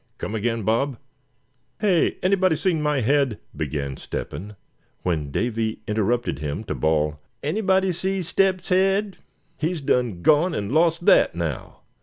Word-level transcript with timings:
Come 0.17 0.33
again, 0.33 0.63
Bob." 0.63 0.97
"Hey! 1.79 2.17
anybody 2.23 2.55
seen 2.55 2.81
my 2.81 3.01
head" 3.01 3.37
began 3.55 3.97
Step 3.97 4.31
hen; 4.31 4.55
when 5.03 5.29
Davy 5.29 5.81
interrupted 5.87 6.39
him 6.39 6.63
to 6.63 6.73
bawl: 6.73 7.19
"Anybody 7.43 7.91
seen 7.91 8.23
Step's 8.23 8.69
head; 8.69 9.17
he's 9.57 9.79
done 9.79 10.23
gone 10.23 10.55
and 10.55 10.71
lost 10.71 11.05
that, 11.05 11.35
now. 11.35 11.81